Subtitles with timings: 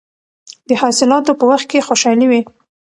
[0.67, 2.41] د حاصلاتو په وخت کې خوشحالي وي.